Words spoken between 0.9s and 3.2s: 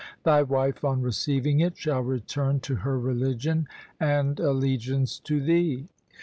receiving it shall return to her